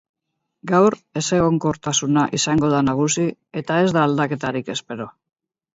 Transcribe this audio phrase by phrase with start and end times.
[0.71, 3.29] Gaur ezegonkortasuna izango da nagusi
[3.63, 5.13] eta ez da aldaketarik espero.